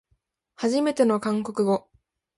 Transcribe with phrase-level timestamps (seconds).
[0.55, 1.87] はじめての韓国語